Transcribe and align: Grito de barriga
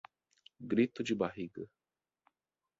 Grito 0.59 1.03
de 1.03 1.13
barriga 1.13 1.69